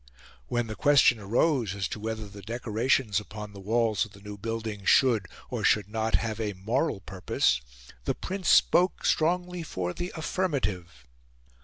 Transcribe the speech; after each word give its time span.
When 0.47 0.65
the 0.65 0.73
question 0.75 1.19
arose 1.19 1.75
as 1.75 1.87
to 1.89 1.99
whether 1.99 2.27
the 2.27 2.41
decorations 2.41 3.19
upon 3.19 3.53
the 3.53 3.59
walls 3.59 4.03
of 4.03 4.13
the 4.13 4.19
new 4.21 4.35
buildings 4.35 4.89
should, 4.89 5.27
or 5.51 5.63
should 5.63 5.87
not, 5.87 6.15
have 6.15 6.39
a 6.39 6.53
moral 6.53 7.01
purpose, 7.01 7.61
the 8.05 8.15
Prince 8.15 8.49
spoke 8.49 9.05
strongly 9.05 9.61
for 9.61 9.93
the 9.93 10.11
affirmative. 10.15 11.05